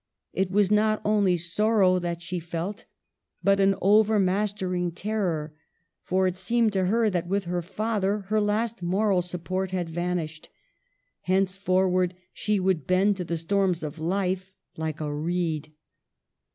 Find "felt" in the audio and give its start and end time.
2.39-2.85